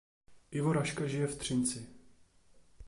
[0.51, 1.87] Ivo Raška žije v Třinci.